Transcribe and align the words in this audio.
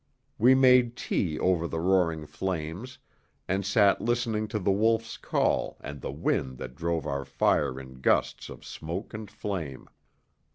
We 0.39 0.55
made 0.55 0.95
tea 0.95 1.37
over 1.37 1.67
the 1.67 1.79
roaring 1.79 2.25
flames, 2.25 2.97
and 3.47 3.63
sat 3.63 4.01
listening 4.01 4.47
to 4.47 4.57
the 4.57 4.71
wolf's 4.71 5.15
call 5.15 5.77
and 5.79 6.01
the 6.01 6.11
wind 6.11 6.57
that 6.57 6.73
drove 6.73 7.05
our 7.05 7.23
fire 7.23 7.79
in 7.79 8.01
gusts 8.01 8.49
of 8.49 8.65
smoke 8.65 9.13
and 9.13 9.29
flame. 9.29 9.87